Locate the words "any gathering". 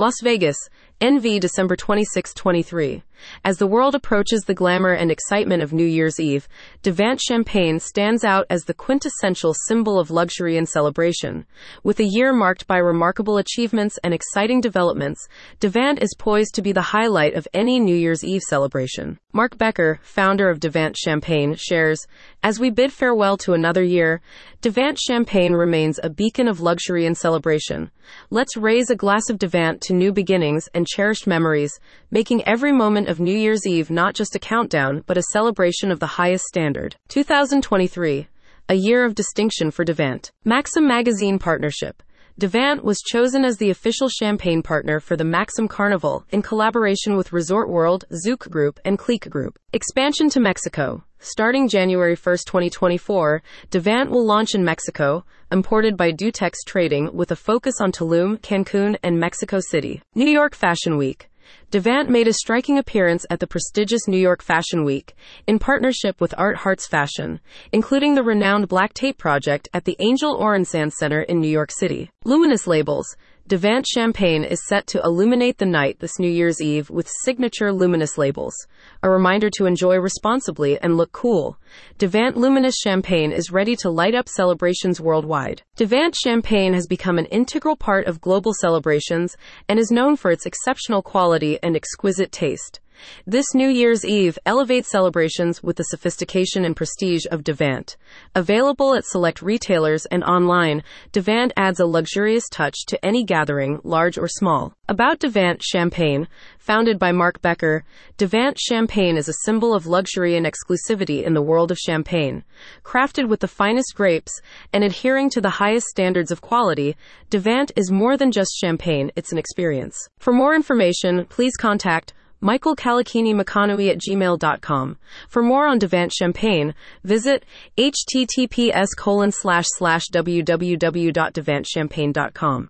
103.04-103.80